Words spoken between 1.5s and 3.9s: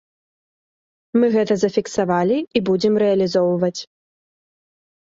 зафіксавалі і будзем рэалізоўваць.